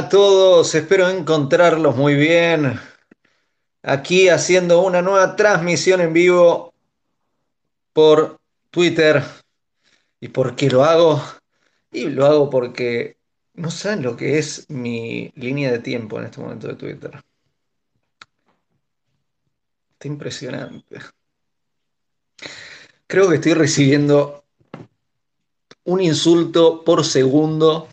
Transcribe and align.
A 0.00 0.08
todos, 0.08 0.74
espero 0.74 1.10
encontrarlos 1.10 1.94
muy 1.94 2.14
bien. 2.14 2.80
Aquí 3.82 4.30
haciendo 4.30 4.80
una 4.80 5.02
nueva 5.02 5.36
transmisión 5.36 6.00
en 6.00 6.14
vivo 6.14 6.72
por 7.92 8.40
Twitter. 8.70 9.22
¿Y 10.18 10.28
por 10.28 10.56
qué 10.56 10.70
lo 10.70 10.84
hago? 10.84 11.22
Y 11.92 12.08
lo 12.08 12.24
hago 12.24 12.48
porque 12.48 13.18
no 13.52 13.70
saben 13.70 14.02
lo 14.02 14.16
que 14.16 14.38
es 14.38 14.70
mi 14.70 15.32
línea 15.34 15.70
de 15.70 15.80
tiempo 15.80 16.18
en 16.18 16.24
este 16.24 16.40
momento 16.40 16.68
de 16.68 16.76
Twitter. 16.76 17.22
Está 19.92 20.08
impresionante. 20.08 20.98
Creo 23.06 23.28
que 23.28 23.34
estoy 23.34 23.52
recibiendo 23.52 24.44
un 25.84 26.00
insulto 26.00 26.84
por 26.84 27.04
segundo. 27.04 27.86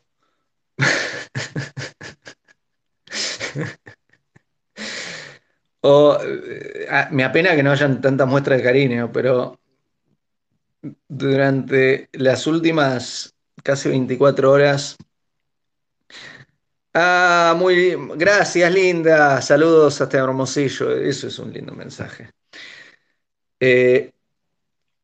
Eh, 5.84 6.88
ah, 6.90 7.09
me 7.12 7.23
apena 7.23 7.55
que 7.55 7.63
no 7.63 7.72
hayan 7.72 8.02
tantas 8.02 8.27
muestras 8.27 8.58
de 8.58 8.63
cariño, 8.63 9.12
pero 9.12 9.59
durante 11.08 12.09
las 12.13 12.48
últimas 12.48 13.34
casi 13.63 13.90
24 13.90 14.52
horas. 14.52 14.98
Ah, 16.94 17.55
muy 17.58 17.95
gracias, 18.16 18.73
linda. 18.73 19.41
Saludos 19.41 20.02
hasta 20.02 20.18
Hermosillo. 20.18 20.91
Eso 20.91 21.27
es 21.27 21.40
un 21.40 21.54
lindo 21.54 21.74
mensaje. 21.74 22.32
Eh, 23.59 24.12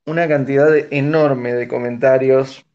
una 0.05 0.27
cantidad 0.27 0.75
enorme 0.91 1.53
de 1.53 1.67
comentarios. 1.67 2.65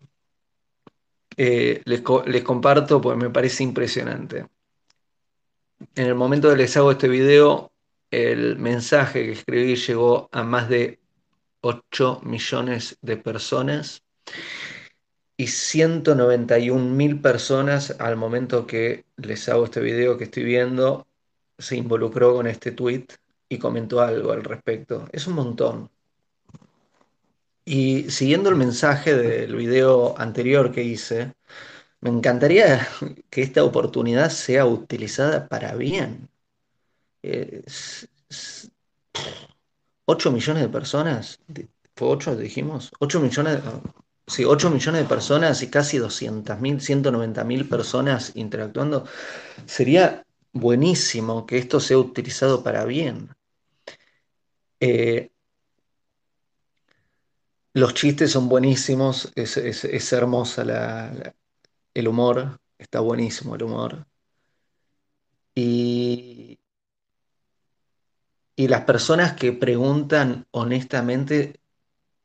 Eh, 1.36 1.82
les, 1.84 2.02
les 2.26 2.42
comparto, 2.42 3.00
pues 3.00 3.16
me 3.16 3.30
parece 3.30 3.62
impresionante. 3.64 4.46
En 5.94 6.06
el 6.06 6.14
momento 6.14 6.50
que 6.50 6.56
les 6.56 6.76
hago 6.76 6.90
este 6.92 7.08
video, 7.08 7.72
el 8.10 8.56
mensaje 8.58 9.24
que 9.26 9.32
escribí 9.32 9.76
llegó 9.76 10.28
a 10.32 10.42
más 10.42 10.68
de 10.68 10.98
8 11.60 12.20
millones 12.24 12.98
de 13.02 13.16
personas 13.16 14.02
y 15.36 15.46
191 15.46 16.84
mil 16.84 17.20
personas 17.20 17.94
al 18.00 18.16
momento 18.16 18.66
que 18.66 19.04
les 19.16 19.48
hago 19.48 19.64
este 19.64 19.80
video 19.80 20.18
que 20.18 20.24
estoy 20.24 20.44
viendo 20.44 21.06
se 21.58 21.76
involucró 21.76 22.34
con 22.34 22.46
este 22.46 22.72
tweet 22.72 23.06
y 23.48 23.58
comentó 23.58 24.00
algo 24.00 24.32
al 24.32 24.44
respecto. 24.44 25.06
Es 25.12 25.26
un 25.26 25.34
montón. 25.34 25.90
Y 27.64 28.10
siguiendo 28.10 28.48
el 28.48 28.56
mensaje 28.56 29.14
del 29.14 29.54
video 29.56 30.18
anterior 30.18 30.72
que 30.72 30.82
hice, 30.82 31.34
me 32.00 32.10
encantaría 32.10 32.88
que 33.30 33.42
esta 33.42 33.64
oportunidad 33.64 34.30
sea 34.30 34.66
utilizada 34.66 35.48
para 35.48 35.74
bien. 35.74 36.28
8 40.06 40.32
millones 40.32 40.62
de 40.62 40.68
personas, 40.68 41.40
¿fue 41.94 42.08
8 42.08 42.36
dijimos? 42.36 42.90
8 43.00 43.20
millones, 43.20 43.60
sí, 44.26 44.44
8 44.44 44.70
millones 44.70 45.02
de 45.02 45.08
personas 45.08 45.62
y 45.62 45.70
casi 45.70 45.98
200 45.98 46.60
mil, 46.60 46.80
190 46.80 47.44
mil 47.44 47.68
personas 47.68 48.32
interactuando. 48.34 49.04
Sería 49.66 50.24
buenísimo 50.52 51.46
que 51.46 51.58
esto 51.58 51.80
sea 51.80 51.98
utilizado 51.98 52.62
para 52.62 52.84
bien. 52.84 53.30
Eh, 54.80 55.30
los 57.74 57.94
chistes 57.94 58.32
son 58.32 58.48
buenísimos, 58.48 59.30
es, 59.34 60.12
hermosa 60.12 60.62
el 61.94 62.08
humor, 62.08 62.60
está 62.78 63.00
buenísimo 63.00 63.54
el 63.54 63.62
humor. 63.62 64.06
Y, 65.54 66.57
y 68.58 68.66
las 68.66 68.80
personas 68.82 69.34
que 69.34 69.52
preguntan 69.52 70.44
honestamente 70.50 71.60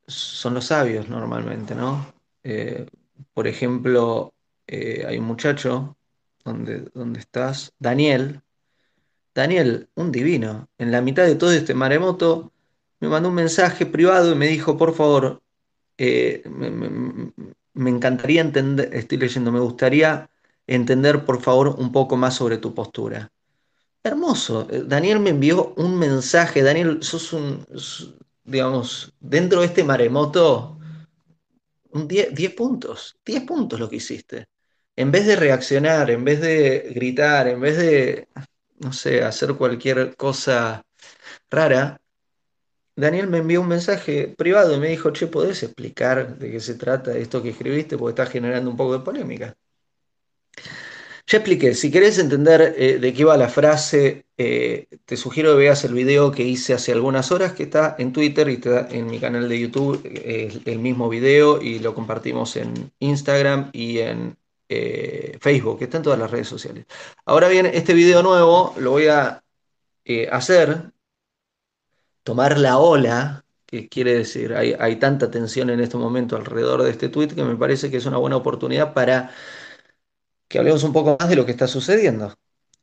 son 0.07 0.55
los 0.55 0.66
sabios 0.66 1.07
normalmente, 1.07 1.75
¿no? 1.75 2.11
Eh, 2.44 2.88
por 3.35 3.47
ejemplo, 3.47 4.33
eh, 4.66 5.05
hay 5.07 5.19
un 5.19 5.25
muchacho, 5.25 5.95
donde, 6.44 6.89
donde 6.95 7.19
estás? 7.19 7.71
Daniel. 7.77 8.41
Daniel, 9.35 9.89
un 9.94 10.11
divino. 10.11 10.69
En 10.79 10.91
la 10.91 11.01
mitad 11.01 11.23
de 11.23 11.35
todo 11.35 11.51
este 11.51 11.75
maremoto, 11.75 12.51
me 13.00 13.09
mandó 13.09 13.29
un 13.29 13.35
mensaje 13.35 13.85
privado 13.85 14.31
y 14.31 14.35
me 14.35 14.47
dijo, 14.47 14.75
por 14.75 14.95
favor, 14.95 15.44
eh, 16.00 16.41
me, 17.75 17.89
encantaría 17.91 18.41
entender, 18.41 18.89
estoy 18.91 19.19
leyendo, 19.19 19.51
me 19.51 19.59
gustaría 19.59 20.31
entender, 20.65 21.25
por 21.25 21.44
favor, 21.44 21.75
un 21.77 21.91
poco 21.91 22.17
más 22.17 22.33
sobre 22.33 22.57
tu 22.57 22.73
postura. 22.73 23.31
Hermoso. 24.03 24.67
Eh, 24.69 24.83
Daniel 24.85 25.19
me 25.19 25.29
envió 25.31 25.73
un 25.77 25.97
mensaje. 25.97 26.61
Daniel, 26.61 27.01
sos 27.03 27.33
un, 27.33 27.65
digamos, 28.43 29.13
dentro 29.19 29.61
de 29.61 29.67
este 29.67 29.83
maremoto, 29.83 30.79
un 31.91 32.07
10 32.07 32.53
puntos. 32.55 33.17
10 33.25 33.43
puntos 33.43 33.79
lo 33.79 33.89
que 33.89 33.97
hiciste. 33.97 34.47
En 34.95 35.11
vez 35.11 35.25
de 35.25 35.35
reaccionar, 35.35 36.11
en 36.11 36.23
vez 36.23 36.41
de 36.41 36.91
gritar, 36.93 37.47
en 37.47 37.59
vez 37.61 37.77
de, 37.77 38.27
no 38.79 38.93
sé, 38.93 39.23
hacer 39.23 39.55
cualquier 39.55 40.15
cosa 40.15 40.83
rara, 41.49 41.99
Daniel 42.95 43.27
me 43.27 43.39
envió 43.39 43.61
un 43.61 43.67
mensaje 43.67 44.33
privado 44.37 44.75
y 44.75 44.79
me 44.79 44.89
dijo, 44.89 45.11
che, 45.11 45.27
¿podés 45.27 45.63
explicar 45.63 46.37
de 46.37 46.51
qué 46.51 46.59
se 46.59 46.75
trata 46.75 47.15
esto 47.17 47.41
que 47.43 47.49
escribiste? 47.49 47.97
Porque 47.97 48.21
está 48.21 48.31
generando 48.31 48.69
un 48.71 48.77
poco 48.77 48.97
de 48.97 49.05
polémica. 49.05 49.55
Ya 51.25 51.38
expliqué, 51.38 51.73
si 51.73 51.89
querés 51.89 52.19
entender 52.19 52.75
eh, 52.78 52.97
de 53.00 53.13
qué 53.13 53.23
va 53.23 53.38
la 53.38 53.47
frase, 53.47 54.25
eh, 54.38 54.88
te 55.06 55.16
sugiero 55.16 55.51
que 55.51 55.59
veas 55.59 55.84
el 55.85 55.94
video 55.94 56.31
que 56.31 56.44
hice 56.44 56.73
hace 56.73 56.91
algunas 56.91 57.31
horas, 57.31 57.53
que 57.53 57.63
está 57.63 57.95
en 57.97 58.11
Twitter 58.11 58.50
y 58.50 58.59
en 58.95 59.07
mi 59.07 59.19
canal 59.19 59.47
de 59.47 59.59
YouTube, 59.59 60.01
eh, 60.03 60.59
el 60.66 60.79
mismo 60.79 61.07
video 61.07 61.62
y 61.62 61.79
lo 61.79 61.95
compartimos 61.95 62.57
en 62.57 62.91
Instagram 63.00 63.69
y 63.73 64.00
en 64.00 64.38
Facebook, 65.39 65.78
está 65.81 65.97
en 65.97 66.03
todas 66.03 66.17
las 66.17 66.31
redes 66.31 66.47
sociales. 66.47 66.85
Ahora 67.25 67.47
bien, 67.47 67.67
este 67.67 67.94
video 67.94 68.23
nuevo 68.23 68.73
lo 68.79 68.89
voy 68.91 69.06
a 69.06 69.44
hacer, 70.31 70.91
tomar 72.23 72.57
la 72.57 72.79
ola, 72.79 73.45
que 73.67 73.88
quiere 73.88 74.16
decir, 74.16 74.56
hay, 74.56 74.75
hay 74.79 74.95
tanta 74.95 75.29
tensión 75.29 75.69
en 75.69 75.79
este 75.79 75.97
momento 75.97 76.35
alrededor 76.35 76.81
de 76.81 76.89
este 76.89 77.09
tweet 77.09 77.29
que 77.29 77.44
me 77.44 77.56
parece 77.56 77.91
que 77.91 77.97
es 77.97 78.06
una 78.07 78.17
buena 78.17 78.35
oportunidad 78.35 78.94
para 78.94 79.31
que 80.53 80.59
hablemos 80.59 80.83
un 80.83 80.93
poco 80.93 81.17
más 81.19 81.27
de 81.27 81.35
lo 81.35 81.47
que 81.47 81.51
está 81.51 81.67
sucediendo. 81.67 82.31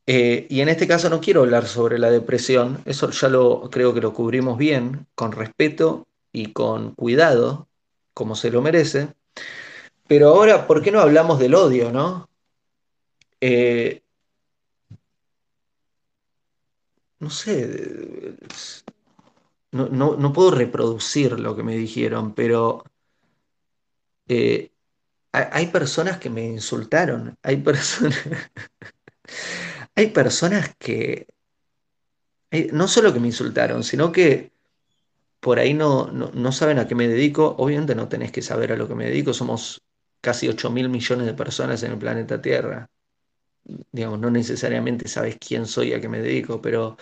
Eh, 0.05 0.49
y 0.51 0.61
en 0.61 0.69
este 0.69 0.89
caso 0.89 1.09
no 1.09 1.21
quiero 1.21 1.43
hablar 1.43 1.69
sobre 1.69 2.01
la 2.01 2.11
depresión, 2.11 2.83
eso 2.85 3.11
ya 3.11 3.29
lo 3.29 3.71
creo 3.71 3.95
que 3.95 4.01
lo 4.01 4.13
cubrimos 4.13 4.59
bien, 4.59 5.07
con 5.15 5.31
respeto 5.31 6.09
y 6.33 6.53
con 6.53 6.97
cuidado, 6.97 7.69
como 8.13 8.35
se 8.35 8.51
lo 8.51 8.61
merece. 8.61 9.15
Pero 10.09 10.31
ahora, 10.31 10.67
¿por 10.67 10.83
qué 10.83 10.91
no 10.91 10.99
hablamos 10.99 11.39
del 11.39 11.55
odio, 11.55 11.93
no? 11.93 12.29
Eh, 13.41 14.03
no 17.21 17.31
sé, 17.31 18.35
no, 19.71 20.33
puedo 20.33 20.51
reproducir 20.51 21.39
lo 21.39 21.55
que 21.55 21.63
me 21.63 21.77
dijeron, 21.77 22.35
pero 22.35 22.83
eh, 24.27 24.73
hay 25.33 25.67
personas 25.69 26.19
que 26.19 26.31
me 26.31 26.45
insultaron, 26.45 27.37
hay 27.43 27.59
personas, 27.59 28.19
hay 29.95 30.09
personas 30.09 30.75
que 30.79 31.27
no 32.73 32.89
solo 32.89 33.13
que 33.13 33.21
me 33.21 33.29
insultaron, 33.29 33.85
sino 33.85 34.11
que 34.13 34.53
por 35.41 35.59
ahí 35.59 35.75
no, 35.75 36.11
no, 36.11 36.53
saben 36.53 36.79
a 36.79 36.87
qué 36.89 36.95
me 36.95 37.09
dedico. 37.09 37.55
Obviamente 37.59 37.95
no 37.95 38.09
tenés 38.09 38.33
que 38.33 38.43
saber 38.43 38.73
a 38.73 38.77
lo 38.77 38.89
que 38.89 38.95
me 38.95 39.07
dedico, 39.07 39.33
somos 39.33 39.83
casi 40.21 40.49
8 40.49 40.71
mil 40.71 40.89
millones 40.89 41.27
de 41.27 41.35
personas 41.35 41.83
en 41.83 41.93
el 41.93 41.99
planeta 41.99 42.43
Tierra. 42.43 42.91
Digamos, 43.93 44.19
no 44.21 44.31
necesariamente 44.31 45.09
sabes 45.09 45.39
quién 45.39 45.67
soy 45.67 45.93
a 45.93 46.01
qué 46.01 46.09
me 46.09 46.21
dedico, 46.21 46.61
pero 46.61 46.97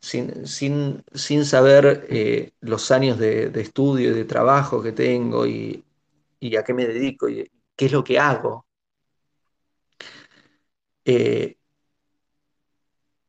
sin, 0.00 0.46
sin, 0.46 1.44
saber 1.44 2.06
eh, 2.10 2.52
los 2.60 2.90
años 2.90 3.18
de, 3.18 3.50
estudio 3.60 4.10
y 4.10 4.14
de 4.14 4.24
trabajo 4.24 4.82
que 4.82 4.92
tengo 4.92 5.46
y, 5.46 5.84
y 6.40 6.56
a 6.56 6.64
qué 6.64 6.74
me 6.74 6.86
dedico 6.86 7.28
y, 7.28 7.50
qué 7.80 7.86
es 7.86 7.92
lo 7.92 8.04
que 8.04 8.18
hago. 8.18 8.66
Eh, 11.06 11.56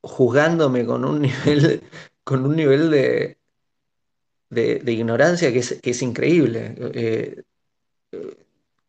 juzgándome 0.02 0.86
con 0.86 1.06
un 1.06 1.22
nivel, 1.22 1.82
con 2.26 2.46
un 2.46 2.58
nivel 2.58 2.92
de, 2.92 3.38
de, 4.50 4.92
ignorancia 4.92 5.54
que 5.54 5.60
es, 5.60 6.02
increíble. 6.02 6.76
Eh, 6.94 7.44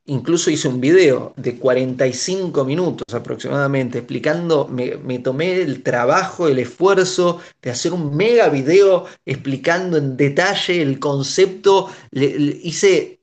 incluso 0.07 0.51
hice 0.51 0.67
un 0.67 0.81
video 0.81 1.33
de 1.37 1.57
45 1.57 2.65
minutos 2.65 3.15
aproximadamente 3.15 3.99
explicando, 3.99 4.67
me, 4.67 5.21
tomé 5.21 5.61
el 5.63 5.85
trabajo, 5.85 6.49
el 6.49 6.59
esfuerzo 6.59 7.39
de 7.63 7.71
hacer 7.71 7.93
un 7.93 8.17
mega 8.17 8.49
video 8.49 9.07
explicando 9.25 9.97
en 9.97 10.17
detalle 10.17 10.83
el 10.83 10.99
concepto. 10.99 11.89
hice 12.11 13.22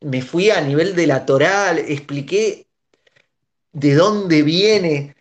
me 0.00 0.22
fui 0.22 0.50
a 0.50 0.60
nivel 0.60 0.94
de 0.94 1.06
la 1.06 1.24
Torá, 1.26 1.76
expliqué 1.78 2.66
de 3.72 3.94
dónde 3.94 4.42
viene 4.42 5.16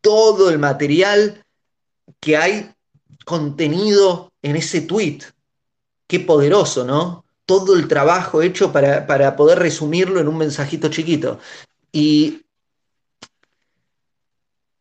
todo 0.00 0.50
el 0.50 0.58
material 0.58 1.44
que 2.20 2.36
hay 2.36 2.70
contenido 3.24 4.32
en 4.42 4.56
ese 4.56 4.80
tweet. 4.80 5.18
Qué 6.06 6.20
poderoso, 6.20 6.84
¿no? 6.84 7.24
Todo 7.44 7.74
el 7.74 7.88
trabajo 7.88 8.42
hecho 8.42 8.72
para, 8.72 9.06
para 9.06 9.36
poder 9.36 9.58
resumirlo 9.58 10.20
en 10.20 10.28
un 10.28 10.38
mensajito 10.38 10.88
chiquito. 10.88 11.40
Y 11.92 12.42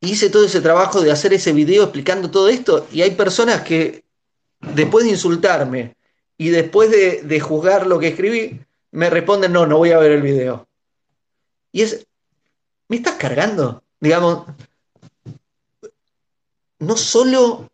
hice 0.01 0.29
todo 0.29 0.45
ese 0.45 0.61
trabajo 0.61 1.01
de 1.01 1.11
hacer 1.11 1.33
ese 1.33 1.51
video 1.53 1.83
explicando 1.83 2.29
todo 2.29 2.49
esto 2.49 2.87
y 2.91 3.01
hay 3.01 3.11
personas 3.11 3.61
que 3.61 4.03
después 4.59 5.05
de 5.05 5.11
insultarme 5.11 5.95
y 6.37 6.49
después 6.49 6.91
de, 6.91 7.21
de 7.23 7.39
juzgar 7.39 7.87
lo 7.87 7.97
que 7.97 8.09
escribí, 8.09 8.59
me 8.95 9.09
responden, 9.09 9.51
no, 9.51 9.65
no 9.65 9.77
voy 9.77 9.91
a 9.91 9.97
ver 9.97 10.13
el 10.13 10.21
video. 10.21 10.67
Y 11.71 11.81
es, 11.81 12.07
¿me 12.87 12.97
estás 12.97 13.15
cargando? 13.15 13.83
Digamos, 13.99 14.47
no 16.79 16.95
solo 16.95 17.69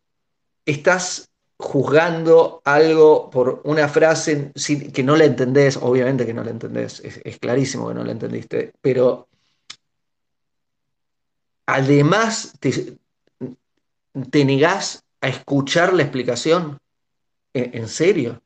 estás 0.65 1.29
juzgando 1.57 2.62
algo 2.65 3.29
por 3.29 3.62
una 3.65 3.88
frase 3.88 4.51
que 4.94 5.03
no 5.03 5.15
la 5.15 5.25
entendés, 5.25 5.77
obviamente 5.77 6.25
que 6.25 6.33
no 6.33 6.44
la 6.44 6.50
entendés, 6.50 7.00
es, 7.01 7.38
clarísimo 7.38 7.88
que 7.88 7.94
no 7.94 8.03
la 8.03 8.13
entendiste, 8.13 8.74
pero 8.81 9.27
además 11.67 12.53
te, 12.59 12.97
negás 14.44 15.03
a 15.21 15.29
escuchar 15.29 15.94
la 15.94 16.01
explicación. 16.01 16.79
¿En, 17.53 17.88
serio? 17.89 18.41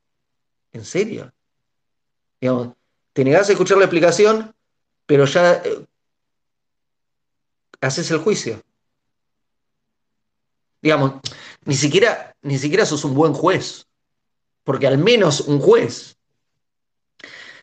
¿En 0.74 0.84
serio? 0.84 1.32
Te 2.40 3.24
negás 3.24 3.50
a 3.50 3.54
escuchar 3.54 3.78
la 3.78 3.86
explicación, 3.86 4.54
pero 5.06 5.26
ya 5.26 5.54
eh, 5.54 5.86
haces 7.82 8.12
el 8.12 8.20
juicio. 8.20 8.62
Digamos, 10.82 11.14
ni 11.64 11.76
siquiera, 11.76 12.36
ni 12.42 12.58
siquiera 12.58 12.86
sos 12.86 13.04
un 13.06 13.16
buen 13.16 13.34
juez, 13.34 13.88
porque 14.64 14.88
al 14.88 14.98
menos 14.98 15.42
un 15.42 15.60
juez, 15.60 16.18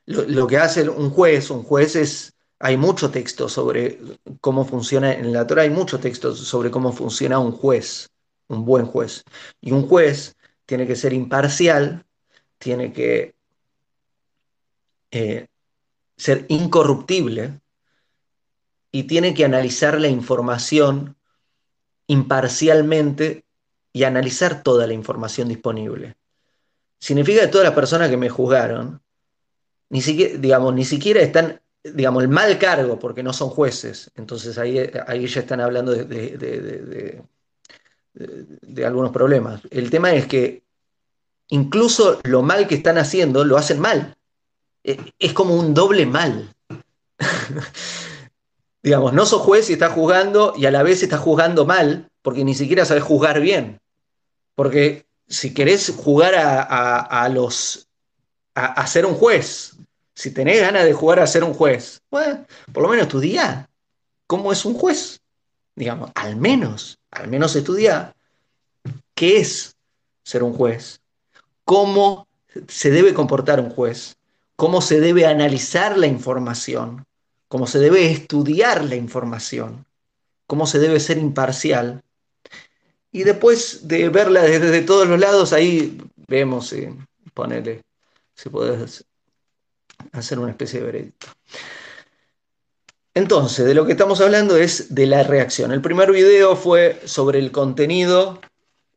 lo, 0.06 0.46
que 0.46 0.58
hace 0.58 0.88
un 0.88 1.10
juez, 1.10 1.50
un 1.50 1.62
juez 1.62 1.94
es, 1.94 2.34
hay 2.58 2.76
mucho 2.76 3.10
texto 3.10 3.48
sobre 3.48 4.00
cómo 4.40 4.64
funciona, 4.64 5.12
en 5.12 5.32
la 5.32 5.46
Torah 5.46 5.62
hay 5.62 5.70
mucho 5.70 6.00
texto 6.00 6.34
sobre 6.34 6.70
cómo 6.70 6.92
funciona 6.92 7.38
un 7.38 7.52
juez, 7.52 8.08
un 8.48 8.64
buen 8.64 8.86
juez. 8.86 9.24
Y 9.60 9.70
un 9.72 9.86
juez 9.86 10.34
tiene 10.66 10.86
que 10.86 10.96
ser 10.96 11.12
imparcial, 11.12 12.04
tiene 12.58 12.92
que 12.92 13.34
eh, 15.12 15.46
ser 16.16 16.46
incorruptible 16.48 17.60
y 18.90 19.04
tiene 19.04 19.34
que 19.34 19.44
analizar 19.44 20.00
la 20.00 20.08
información 20.08 21.16
imparcialmente 22.06 23.44
y 23.92 24.04
analizar 24.04 24.62
toda 24.62 24.86
la 24.86 24.94
información 24.94 25.48
disponible. 25.48 26.16
Significa 26.98 27.42
que 27.42 27.48
todas 27.48 27.66
las 27.66 27.74
personas 27.74 28.08
que 28.08 28.16
me 28.16 28.30
juzgaron, 28.30 29.02
ni 29.90 30.00
siquiera, 30.00 30.38
digamos, 30.38 30.74
ni 30.74 30.84
siquiera 30.84 31.20
están, 31.20 31.60
digamos, 31.84 32.22
el 32.22 32.28
mal 32.30 32.58
cargo 32.58 32.98
porque 32.98 33.22
no 33.22 33.34
son 33.34 33.50
jueces. 33.50 34.10
Entonces 34.14 34.56
ahí, 34.56 34.78
ahí 35.06 35.26
ya 35.26 35.40
están 35.40 35.60
hablando 35.60 35.92
de, 35.92 37.22
de 38.14 38.86
algunos 38.86 39.12
problemas. 39.12 39.60
El 39.70 39.90
tema 39.90 40.12
es 40.14 40.26
que 40.26 40.62
incluso 41.48 42.20
lo 42.24 42.42
mal 42.42 42.66
que 42.66 42.76
están 42.76 42.96
haciendo 42.96 43.44
lo 43.44 43.58
hacen 43.58 43.78
mal. 43.78 44.16
Es 44.84 45.32
como 45.32 45.54
un 45.54 45.74
doble 45.74 46.06
mal. 46.06 46.54
digamos, 48.82 49.12
no 49.12 49.24
sos 49.26 49.42
juez 49.42 49.70
y 49.70 49.74
estás 49.74 49.92
juzgando 49.92 50.54
y 50.56 50.66
a 50.66 50.70
la 50.70 50.82
vez 50.82 51.02
estás 51.02 51.20
juzgando 51.20 51.64
mal, 51.64 52.10
porque 52.20 52.44
ni 52.44 52.54
siquiera 52.54 52.84
sabes 52.84 53.04
juzgar 53.04 53.40
bien. 53.40 53.80
Porque 54.54 55.06
si 55.28 55.54
querés 55.54 55.94
jugar 55.96 56.34
a, 56.36 57.28
los. 57.28 57.88
A, 58.54 58.86
ser 58.86 59.06
un 59.06 59.14
juez, 59.14 59.76
si 60.14 60.32
tenés 60.32 60.60
ganas 60.60 60.84
de 60.84 60.92
jugar 60.92 61.20
a 61.20 61.26
ser 61.26 61.44
un 61.44 61.54
juez, 61.54 62.02
por 62.10 62.82
lo 62.82 62.88
menos 62.88 63.06
estudia 63.06 63.68
cómo 64.26 64.52
es 64.52 64.64
un 64.64 64.74
juez. 64.74 65.20
Digamos, 65.74 66.10
al 66.14 66.36
menos, 66.36 66.98
al 67.10 67.28
menos 67.28 67.56
estudia 67.56 68.14
qué 69.14 69.38
es 69.38 69.74
ser 70.22 70.42
un 70.42 70.52
juez, 70.52 71.00
cómo 71.64 72.26
se 72.68 72.90
debe 72.90 73.14
comportar 73.14 73.58
un 73.58 73.70
juez, 73.70 74.16
cómo 74.62 74.80
se 74.80 75.00
debe 75.00 75.26
analizar 75.26 75.98
la 75.98 76.06
información, 76.06 77.04
cómo 77.48 77.66
se 77.66 77.80
debe 77.80 78.12
estudiar 78.12 78.84
la 78.84 78.94
información, 78.94 79.86
cómo 80.46 80.68
se 80.68 80.78
debe 80.78 81.00
ser 81.00 81.18
imparcial. 81.18 82.04
Y 83.10 83.24
después 83.24 83.88
de 83.88 84.08
verla 84.08 84.42
desde, 84.42 84.82
todos 84.82 85.08
los 85.08 85.18
lados, 85.18 85.52
ahí 85.52 86.00
vemos, 86.28 86.72
y 86.74 86.88
ponele, 87.34 87.82
si 88.36 88.50
podés 88.50 89.04
hacer 90.12 90.38
una 90.38 90.52
especie 90.52 90.78
de 90.78 90.86
veredicto. 90.86 91.26
Entonces, 93.14 93.66
de 93.66 93.74
lo 93.74 93.84
que 93.84 93.90
estamos 93.90 94.20
hablando 94.20 94.56
es 94.56 94.94
de 94.94 95.06
la 95.06 95.24
reacción. 95.24 95.72
El 95.72 95.82
primer 95.82 96.12
video 96.12 96.54
fue 96.54 97.00
sobre 97.04 97.40
el 97.40 97.50
contenido. 97.50 98.40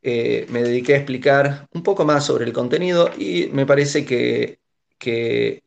Eh, 0.03 0.45
me 0.49 0.61
dediqué 0.61 0.93
a 0.93 0.97
explicar 0.97 1.67
un 1.73 1.81
poco 1.81 2.05
más 2.05 2.23
sobre 2.23 2.45
el 2.45 2.53
contenido 2.53 3.09
y 3.17 3.47
me 3.47 3.65
parece 3.65 4.05
que, 4.05 4.59
que, 4.97 5.63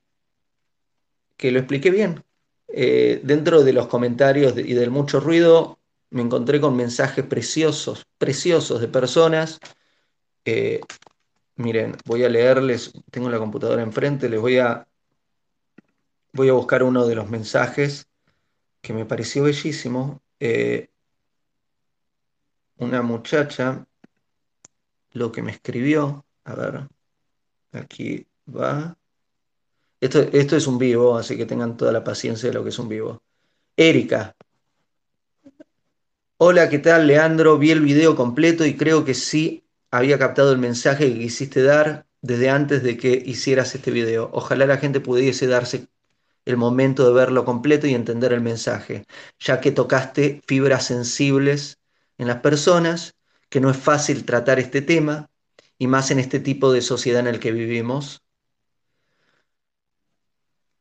que 1.36 1.50
lo 1.50 1.58
expliqué 1.58 1.90
bien. 1.90 2.24
Eh, 2.68 3.20
dentro 3.24 3.62
de 3.62 3.72
los 3.72 3.86
comentarios 3.86 4.56
y 4.58 4.74
del 4.74 4.90
mucho 4.90 5.20
ruido, 5.20 5.78
me 6.10 6.22
encontré 6.22 6.60
con 6.60 6.76
mensajes 6.76 7.24
preciosos, 7.24 8.06
preciosos 8.18 8.80
de 8.80 8.88
personas. 8.88 9.58
Eh, 10.44 10.80
miren, 11.56 11.96
voy 12.04 12.24
a 12.24 12.28
leerles, 12.28 12.92
tengo 13.10 13.30
la 13.30 13.38
computadora 13.38 13.82
enfrente, 13.82 14.28
les 14.28 14.40
voy 14.40 14.58
a, 14.58 14.86
voy 16.32 16.48
a 16.48 16.54
buscar 16.54 16.82
uno 16.82 17.06
de 17.06 17.14
los 17.14 17.28
mensajes 17.30 18.08
que 18.80 18.92
me 18.92 19.06
pareció 19.06 19.44
bellísimo. 19.44 20.22
Eh, 20.40 20.88
una 22.76 23.02
muchacha, 23.02 23.86
lo 25.12 25.32
que 25.32 25.42
me 25.42 25.52
escribió, 25.52 26.24
a 26.44 26.54
ver, 26.54 26.88
aquí 27.72 28.26
va. 28.46 28.97
Esto, 30.00 30.56
es 30.56 30.66
un 30.68 30.78
vivo, 30.78 31.16
así 31.16 31.36
que 31.36 31.44
tengan 31.44 31.76
toda 31.76 31.90
la 31.90 32.04
paciencia 32.04 32.48
de 32.48 32.54
lo 32.54 32.62
que 32.62 32.70
es 32.70 32.78
un 32.78 32.88
vivo. 32.88 33.20
Erika. 33.76 34.36
Hola, 36.36 36.68
¿qué 36.68 36.78
tal, 36.78 37.08
Leandro? 37.08 37.58
Vi 37.58 37.72
el 37.72 37.80
video 37.80 38.14
completo 38.14 38.64
y 38.64 38.76
creo 38.76 39.04
que 39.04 39.14
sí 39.14 39.64
había 39.90 40.18
captado 40.18 40.52
el 40.52 40.58
mensaje 40.58 41.12
que 41.12 41.18
quisiste 41.18 41.64
dar 41.64 42.06
desde 42.22 42.48
antes 42.48 42.84
de 42.84 42.96
que 42.96 43.20
hicieras 43.26 43.74
este 43.74 43.90
video. 43.90 44.30
Ojalá 44.32 44.66
la 44.66 44.76
gente 44.76 45.00
pudiese 45.00 45.48
darse 45.48 45.88
el 46.44 46.56
momento 46.56 47.04
de 47.04 47.14
verlo 47.14 47.44
completo 47.44 47.88
y 47.88 47.94
entender 47.94 48.32
el 48.32 48.40
mensaje, 48.40 49.04
ya 49.40 49.60
que 49.60 49.72
tocaste 49.72 50.42
fibras 50.46 50.86
sensibles 50.86 51.78
en 52.18 52.28
las 52.28 52.40
personas, 52.40 53.16
que 53.48 53.60
no 53.60 53.68
es 53.68 53.76
fácil 53.76 54.24
tratar 54.24 54.60
este 54.60 54.80
tema, 54.80 55.28
y 55.76 55.88
más 55.88 56.12
en 56.12 56.20
este 56.20 56.38
tipo 56.38 56.72
de 56.72 56.82
sociedad 56.82 57.20
en 57.20 57.26
el 57.26 57.40
que 57.40 57.52
vivimos, 57.52 58.22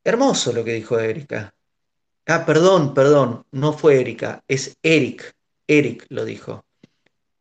Hermoso 0.07 0.53
lo 0.53 0.63
que 0.63 0.71
dijo 0.71 0.97
Erika. 0.97 1.53
Ah, 2.27 2.45
perdón, 2.45 2.93
perdón, 2.93 3.45
no 3.51 3.73
fue 3.73 3.99
Erika, 3.99 4.41
es 4.47 4.77
Eric. 4.81 5.35
Eric 5.67 6.05
lo 6.07 6.23
dijo. 6.23 6.63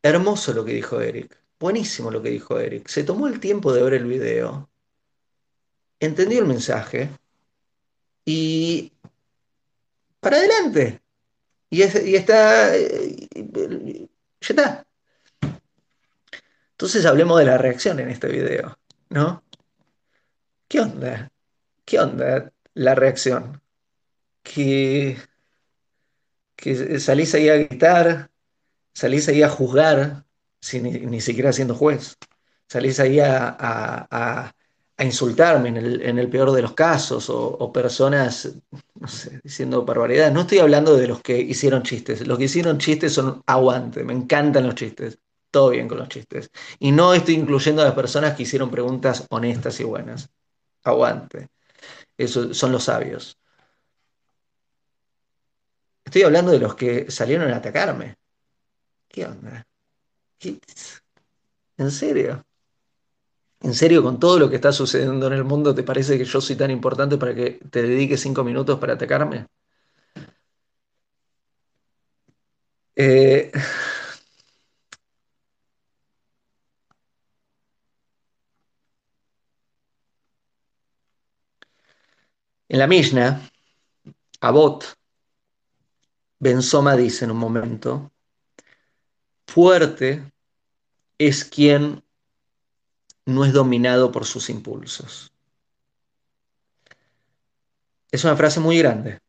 Hermoso 0.02 0.52
lo 0.52 0.64
que 0.64 0.72
dijo 0.72 1.00
Eric. 1.00 1.40
Buenísimo 1.60 2.10
lo 2.10 2.20
que 2.20 2.30
dijo 2.30 2.58
Eric. 2.58 2.88
Se 2.88 3.04
tomó 3.04 3.28
el 3.28 3.38
tiempo 3.38 3.72
de 3.72 3.84
ver 3.84 3.94
el 3.94 4.06
video, 4.06 4.68
entendió 6.00 6.40
el 6.40 6.46
mensaje 6.46 7.08
y 8.24 8.92
para 10.18 10.38
adelante. 10.38 11.00
Y, 11.70 11.82
está... 11.82 12.76
Ya 12.76 14.08
está. 14.40 14.86
Entonces 16.72 17.06
hablemos 17.06 17.38
de 17.38 17.44
la 17.44 17.58
reacción 17.58 18.00
en 18.00 18.10
este 18.10 18.26
video, 18.26 18.76
¿no? 19.10 19.44
¿Qué 20.66 20.80
onda? 20.80 21.30
¿Qué 21.84 22.00
onda? 22.00 22.52
La 22.76 22.94
reacción. 22.94 23.60
Que, 24.42 25.16
que 26.54 27.00
salís 27.00 27.34
ahí 27.34 27.48
a 27.48 27.56
gritar, 27.56 28.30
salís 28.94 29.28
ahí 29.28 29.42
a 29.42 29.48
juzgar, 29.48 30.24
sin, 30.60 31.10
ni, 31.10 31.20
siquiera 31.20 31.52
siendo 31.52 31.74
juez. 31.74 32.16
Salís 32.68 33.00
ahí 33.00 33.18
a, 33.20 33.56
a, 33.58 34.52
insultarme 35.04 35.68
en 35.68 36.18
el, 36.18 36.28
peor 36.30 36.52
de 36.52 36.62
los 36.62 36.72
casos, 36.74 37.28
o, 37.28 37.72
personas, 37.72 38.54
no 38.94 39.08
sé, 39.08 39.40
diciendo 39.42 39.84
barbaridades. 39.84 40.32
No 40.32 40.42
estoy 40.42 40.58
hablando 40.58 40.96
de 40.96 41.08
los 41.08 41.20
que 41.22 41.38
hicieron 41.38 41.82
chistes. 41.82 42.26
Los 42.26 42.38
que 42.38 42.44
hicieron 42.44 42.78
chistes 42.78 43.12
son 43.12 43.42
aguante, 43.46 44.04
me 44.04 44.12
encantan 44.12 44.66
los 44.66 44.74
chistes. 44.74 45.18
Todo 45.50 45.70
bien 45.70 45.88
con 45.88 45.98
los 45.98 46.08
chistes. 46.08 46.50
Y 46.78 46.92
no 46.92 47.14
estoy 47.14 47.34
incluyendo 47.34 47.82
a 47.82 47.86
las 47.86 47.94
personas 47.94 48.36
que 48.36 48.42
hicieron 48.44 48.70
preguntas 48.70 49.26
honestas 49.30 49.80
y 49.80 49.84
buenas. 49.84 50.28
Aguante. 50.84 51.48
Son 52.26 52.72
los 52.72 52.84
sabios. 52.84 53.38
Estoy 56.04 56.22
hablando 56.22 56.52
de 56.52 56.58
los 56.58 56.74
que 56.74 57.10
salieron 57.10 57.50
a 57.52 57.56
atacarme. 57.56 58.14
¿Qué 59.08 59.26
onda? 59.26 59.66
¿Qué- 60.38 60.60
¿En 61.78 61.90
serio? 61.90 62.44
¿En 63.60 63.74
serio 63.74 64.02
con 64.02 64.18
todo 64.18 64.38
lo 64.38 64.48
que 64.48 64.56
está 64.56 64.72
sucediendo 64.72 65.26
en 65.26 65.34
el 65.34 65.44
mundo 65.44 65.74
te 65.74 65.82
parece 65.82 66.16
que 66.16 66.24
yo 66.24 66.40
soy 66.40 66.56
tan 66.56 66.70
importante 66.70 67.18
para 67.18 67.34
que 67.34 67.60
te 67.70 67.82
dediques 67.82 68.20
cinco 68.20 68.42
minutos 68.44 68.78
para 68.78 68.94
atacarme? 68.94 69.46
Eh, 72.94 73.50
en 82.68 82.78
la 82.78 82.86
Mishnah, 82.86 83.48
Abot, 84.40 84.96
Ben 86.38 86.62
Soma 86.62 86.96
dice 86.96 87.24
en 87.24 87.30
un 87.30 87.38
momento, 87.38 88.12
fuerte 89.46 90.30
es 91.18 91.44
quien 91.44 92.02
no 93.24 93.44
es 93.44 93.52
dominado 93.52 94.12
por 94.12 94.24
sus 94.24 94.50
impulsos. 94.50 95.32
Es 98.10 98.24
una 98.24 98.36
frase 98.36 98.60
muy 98.60 98.78
grande. 98.78 99.20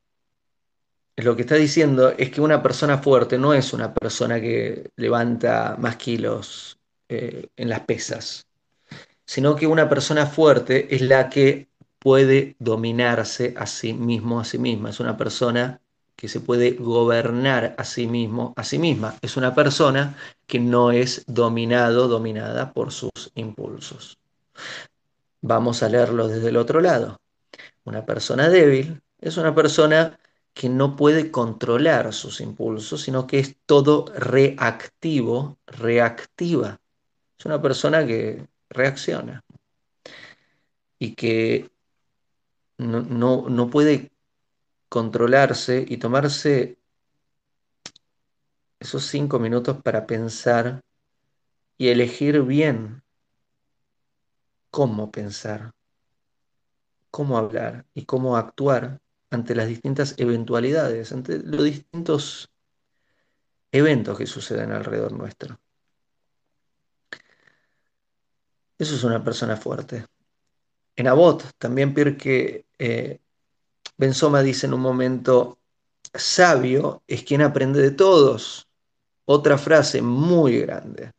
Lo 1.15 1.36
que 1.36 1.41
está 1.41 1.56
diciendo 1.56 2.12
es 2.12 2.29
que 2.29 2.41
una 2.41 2.62
persona 2.62 3.00
fuerte 3.00 3.39
no 3.39 3.53
es 3.53 3.74
una 3.74 3.94
persona 3.94 4.39
que 4.39 4.91
levanta 4.96 5.75
más 5.79 5.96
kilos 5.96 6.77
eh, 7.10 7.48
en 7.56 7.70
las 7.70 7.82
pesas, 7.82 8.46
sino 9.25 9.56
que 9.56 9.65
una 9.65 9.89
persona 9.89 10.27
fuerte 10.27 10.94
es 10.94 11.01
la 11.01 11.27
que 11.29 11.66
puede 12.07 12.55
dominarse 12.57 13.53
a 13.57 13.65
sí 13.65 13.91
mismo, 13.91 14.39
a 14.39 14.45
sí 14.45 14.57
misma. 14.57 14.91
Es 14.91 15.01
una 15.01 15.17
persona 15.17 15.81
que 16.15 16.29
se 16.29 16.39
puede 16.39 16.71
gobernar 16.71 17.75
a 17.77 17.83
sí 17.83 18.07
mismo, 18.07 18.53
a 18.55 18.63
sí 18.63 18.79
misma. 18.79 19.15
Es 19.21 19.35
una 19.35 19.53
persona 19.53 20.15
que 20.45 20.57
no 20.57 20.91
es 20.91 21.25
dominado, 21.27 22.07
dominada 22.07 22.71
por 22.71 22.93
sus 22.93 23.11
impulsos. 23.35 24.19
Vamos 25.41 25.83
a 25.83 25.89
leerlo 25.89 26.29
desde 26.29 26.47
el 26.47 26.55
otro 26.55 26.79
lado. 26.79 27.19
Una 27.83 28.05
persona 28.05 28.47
débil 28.47 29.01
es 29.19 29.35
una 29.35 29.53
persona 29.53 30.17
que 30.53 30.69
no 30.69 30.95
puede 30.95 31.29
controlar 31.29 32.13
sus 32.13 32.39
impulsos, 32.39 33.01
sino 33.01 33.27
que 33.27 33.39
es 33.39 33.57
todo 33.65 34.05
reactivo, 34.15 35.57
reactiva. 35.67 36.79
Es 37.37 37.45
una 37.45 37.61
persona 37.61 38.07
que 38.07 38.47
reacciona 38.69 39.43
y 40.99 41.13
que 41.13 41.69
no, 42.77 43.01
no, 43.01 43.50
no 43.50 43.69
puede 43.69 44.12
controlarse 44.89 45.86
y 45.88 45.98
tomarse 45.98 46.77
esos 48.79 49.05
cinco 49.05 49.39
minutos 49.39 49.81
para 49.81 50.05
pensar 50.05 50.81
y 51.77 51.89
elegir 51.89 52.41
bien 52.43 53.03
cómo 54.72 55.12
pensar, 55.12 55.74
cómo 57.12 57.38
hablar 57.38 57.86
y 57.93 58.05
cómo 58.05 58.38
actuar 58.38 59.00
ante 59.29 59.55
las 59.55 59.67
distintas 59.67 60.15
eventualidades, 60.17 61.12
ante 61.12 61.39
los 61.39 61.63
distintos 61.63 62.50
eventos 63.72 64.17
que 64.17 64.27
suceden 64.27 64.72
alrededor 64.72 65.12
nuestro. 65.12 65.60
Eso 68.77 68.96
es 68.96 69.03
una 69.03 69.24
persona 69.24 69.57
fuerte. 69.57 70.05
En 70.97 71.07
Abot, 71.07 71.53
también 71.59 71.93
Pirke 71.93 72.65
eh, 72.79 73.19
Benzoma 73.97 74.41
dice 74.41 74.65
en 74.65 74.73
un 74.73 74.81
momento, 74.81 75.59
sabio 76.13 77.03
es 77.07 77.23
quien 77.23 77.41
aprende 77.41 77.81
de 77.81 77.91
todos. 77.91 78.67
Otra 79.25 79.57
frase 79.57 80.01
muy 80.01 80.59
grande. 80.59 81.11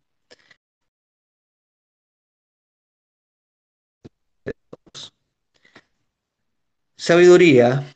Sabiduría 6.96 7.94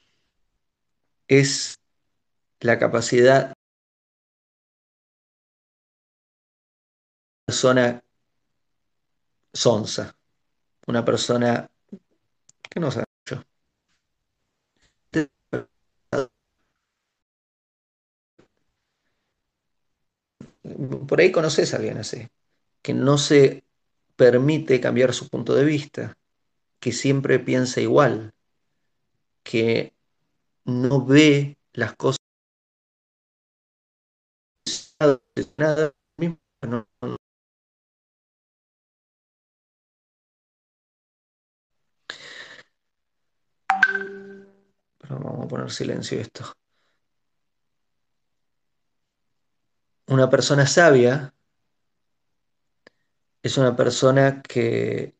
es 1.26 1.78
la 2.60 2.78
capacidad 2.78 3.48
de 3.48 3.54
una 3.54 3.54
persona 7.46 8.02
sonsa, 9.52 10.14
una 10.86 11.04
persona 11.04 11.71
que 12.72 12.80
no 12.80 12.90
sabe 12.90 13.04
mucho. 13.20 13.44
Por 21.06 21.20
ahí 21.20 21.30
conoces 21.32 21.74
a 21.74 21.76
alguien 21.76 21.98
así, 21.98 22.28
que 22.80 22.94
no 22.94 23.18
se 23.18 23.64
permite 24.16 24.80
cambiar 24.80 25.12
su 25.12 25.28
punto 25.28 25.54
de 25.54 25.64
vista, 25.64 26.16
que 26.80 26.92
siempre 26.92 27.38
piensa 27.38 27.80
igual, 27.80 28.32
que 29.42 29.92
no 30.64 31.04
ve 31.04 31.58
las 31.74 31.94
cosas 31.94 32.18
nada 35.58 35.92
vamos 45.20 45.46
a 45.46 45.48
poner 45.48 45.70
silencio 45.70 46.20
esto. 46.20 46.44
Una 50.06 50.28
persona 50.30 50.66
sabia 50.66 51.32
es 53.42 53.58
una 53.58 53.74
persona 53.76 54.42
que 54.42 55.14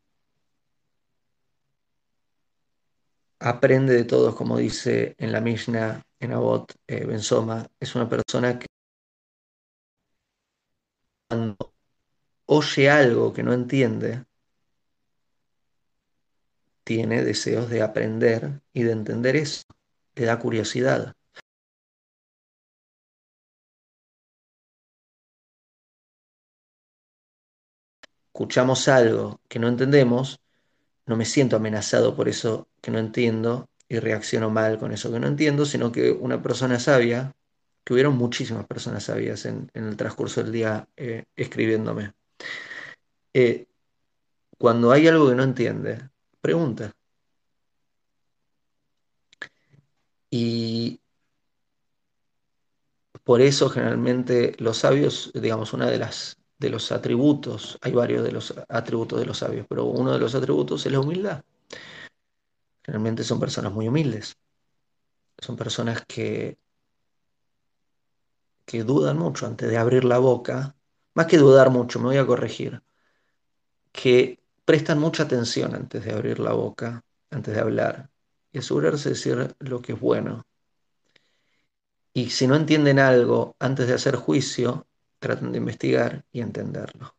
aprende 3.41 3.95
de 3.95 4.05
todos, 4.05 4.35
como 4.35 4.59
dice 4.59 5.15
en 5.19 5.33
la 5.33 5.41
Mishnah, 5.41 6.03
en 6.21 6.33
Abot, 6.33 6.75
eh, 6.87 7.05
Benzoma. 7.05 7.67
Es 7.81 7.95
una 7.95 8.09
persona 8.09 8.59
que 8.59 8.67
cuando 11.29 11.75
oye 12.47 12.91
algo 12.91 13.33
que 13.33 13.43
no 13.43 13.53
entiende, 13.53 14.25
tiene 16.85 17.25
deseos 17.25 17.71
de 17.71 17.83
aprender 17.83 18.61
y 18.73 18.83
de 18.85 18.93
entender 18.93 19.37
eso. 19.37 19.63
Le 20.15 20.25
da 20.27 20.39
curiosidad. 20.39 21.15
Escuchamos 28.27 28.89
algo 28.89 29.41
que 29.49 29.59
no 29.59 29.69
entendemos, 29.69 30.41
no 31.07 31.17
me 31.17 31.25
siento 31.25 31.57
amenazado 31.57 32.17
por 32.17 32.29
eso 32.29 32.69
que 32.81 32.91
no 32.91 32.99
entiendo 32.99 33.69
y 33.89 33.99
reacciono 33.99 34.51
mal 34.51 34.79
con 34.79 34.93
eso 34.93 35.13
que 35.13 35.21
no 35.21 35.27
entiendo, 35.29 35.67
sino 35.67 35.93
que 35.93 36.11
una 36.13 36.43
persona 36.43 36.79
sabia, 36.81 37.33
que 37.85 37.93
hubieron 37.93 38.17
muchísimas 38.17 38.67
personas 38.67 39.05
sabias 39.05 39.45
en, 39.47 39.71
en 39.75 39.85
el 39.87 39.97
transcurso 39.97 40.43
del 40.43 40.53
día 40.53 40.89
eh, 40.97 41.25
escribiéndome, 41.37 42.15
eh, 43.35 43.67
cuando 44.59 44.93
hay 44.93 45.09
algo 45.09 45.29
que 45.29 45.35
no 45.35 45.43
entiende, 45.43 46.11
pregunta. 46.41 46.93
Y 50.35 50.99
por 53.23 53.43
eso 53.43 53.69
generalmente 53.69 54.55
los 54.59 54.79
sabios, 54.79 55.31
digamos, 55.35 55.75
una 55.75 55.91
de 55.91 55.99
las 55.99 56.39
de 56.59 56.71
los 56.71 56.91
atributos, 56.91 57.77
hay 57.83 57.93
varios 57.93 58.25
de 58.25 58.33
los 58.33 58.55
atributos 58.69 59.21
de 59.21 59.27
los 59.27 59.39
sabios, 59.39 59.67
pero 59.69 59.85
uno 59.85 60.13
de 60.13 60.19
los 60.19 60.35
atributos 60.35 60.87
es 60.87 60.93
la 60.93 61.01
humildad. 61.01 61.45
Generalmente 62.83 63.25
son 63.25 63.41
personas 63.41 63.73
muy 63.73 63.89
humildes, 63.89 64.37
son 65.39 65.57
personas 65.57 66.03
que, 66.07 66.57
que 68.65 68.85
dudan 68.85 69.19
mucho 69.19 69.47
antes 69.47 69.69
de 69.69 69.77
abrir 69.77 70.05
la 70.05 70.19
boca, 70.19 70.75
más 71.15 71.27
que 71.27 71.37
dudar 71.37 71.69
mucho, 71.71 71.99
me 71.99 72.07
voy 72.07 72.17
a 72.17 72.27
corregir, 72.27 72.81
que 73.93 74.41
prestan 74.65 74.99
mucha 74.99 75.25
atención 75.25 75.75
antes 75.75 76.05
de 76.05 76.13
abrir 76.13 76.39
la 76.39 76.53
boca, 76.53 77.05
antes 77.31 77.55
de 77.55 77.61
hablar, 77.61 78.12
y 78.53 78.59
asegurarse 78.59 79.09
de 79.09 79.15
decir 79.15 79.57
lo 79.61 79.83
que 79.83 79.93
es 79.93 80.01
bueno. 80.01 80.47
Y 82.15 82.31
si 82.31 82.47
no 82.47 82.57
entienden 82.57 82.99
algo 82.99 83.57
antes 83.59 83.87
de 83.87 83.95
hacer 83.95 84.17
juicio, 84.17 84.87
tratan 85.19 85.53
de 85.53 85.59
investigar 85.59 86.25
y 86.33 86.41
entenderlo. 86.41 87.15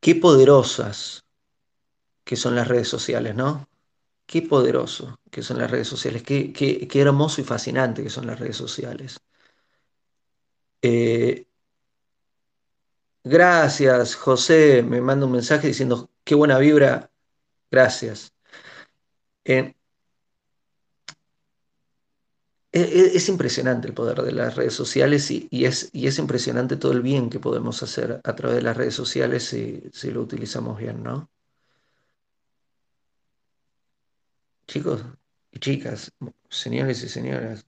Qué 0.00 0.14
poderosas 0.16 1.24
que 2.24 2.36
son 2.36 2.54
las 2.54 2.68
redes 2.68 2.88
sociales, 2.88 3.34
¿no? 3.34 3.68
Qué 4.26 4.42
poderoso 4.42 5.20
que 5.30 5.42
son 5.42 5.58
las 5.58 5.70
redes 5.70 5.88
sociales, 5.88 6.22
qué, 6.22 6.52
qué, 6.52 6.88
qué 6.88 7.00
hermoso 7.00 7.40
y 7.40 7.44
fascinante 7.44 8.02
que 8.02 8.10
son 8.10 8.26
las 8.26 8.38
redes 8.40 8.56
sociales. 8.56 9.20
Eh, 10.82 11.46
gracias, 13.24 14.14
José, 14.16 14.82
me 14.82 15.00
manda 15.00 15.26
un 15.26 15.32
mensaje 15.32 15.68
diciendo 15.68 16.10
qué 16.24 16.34
buena 16.34 16.58
vibra, 16.58 17.10
gracias. 17.70 18.34
Eh, 19.48 19.74
E- 22.72 22.80
e- 22.80 23.16
Es 23.16 23.28
impresionante 23.28 23.88
el 23.88 23.94
poder 23.94 24.22
de 24.22 24.32
las 24.32 24.54
redes 24.56 24.74
sociales 24.74 25.30
y, 25.30 25.48
es, 25.64 25.90
impresionante 26.18 26.76
todo 26.76 26.92
el 26.92 27.02
bien 27.02 27.30
que 27.30 27.40
podemos 27.40 27.82
hacer 27.82 28.20
a 28.24 28.34
través 28.34 28.56
de 28.56 28.62
las 28.62 28.76
redes 28.76 28.94
sociales 28.94 29.44
si, 29.44 29.82
si 29.92 30.10
lo 30.10 30.22
utilizamos 30.22 30.78
bien, 30.78 31.02
¿no? 31.02 31.30
Chicos 34.68 35.02
y 35.50 35.58
chicas, 35.58 36.12
señores 36.50 37.02
y 37.02 37.08
señoras, 37.08 37.66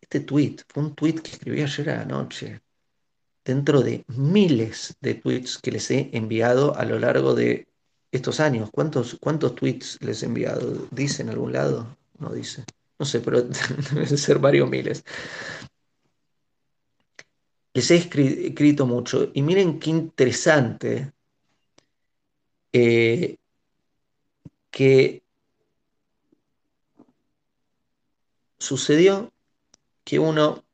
este 0.00 0.20
tweet 0.20 0.56
fue 0.68 0.82
un 0.82 0.94
tweet 0.94 1.14
que 1.22 1.30
escribí 1.32 1.62
ayer 1.62 1.90
a 1.90 1.96
la 1.98 2.04
noche, 2.04 2.60
dentro 3.44 3.80
de 3.80 4.04
miles 4.08 4.96
de 5.00 5.14
tweets 5.14 5.58
que 5.58 5.72
les 5.72 5.90
he 5.90 6.10
enviado 6.12 6.76
a 6.76 6.84
lo 6.84 6.98
largo 6.98 7.34
de 7.34 7.69
estos 8.12 8.40
años. 8.40 8.70
¿Cuántos, 8.72 9.16
cuántos 9.20 9.54
tweets 9.54 9.98
les 10.02 10.22
he 10.22 10.26
enviado? 10.26 10.88
¿Dice 10.90 11.22
en 11.22 11.30
algún 11.30 11.52
lado? 11.52 11.96
No 12.18 12.32
dice. 12.32 12.64
No 12.98 13.06
sé, 13.06 13.20
pero 13.20 13.42
deben 13.92 14.18
ser 14.18 14.38
varios 14.38 14.68
miles. 14.68 15.04
Les 17.76 17.86
he 17.90 17.96
escri- 17.96 18.46
escrito 18.50 18.86
mucho 18.86 19.28
y 19.34 19.42
miren 19.42 19.80
qué 19.80 19.90
interesante 19.90 21.12
eh, 22.72 23.36
que 24.70 25.22
sucedió 28.60 29.32
que 30.04 30.18
uno 30.20 30.64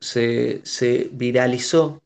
se, 0.00 0.60
se 0.64 1.08
viralizó 1.12 2.02